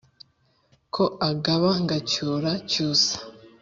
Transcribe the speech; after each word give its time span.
ko 0.93 1.03
agaba 1.29 1.69
ngacyura, 1.83 2.51
cyusa, 2.71 3.15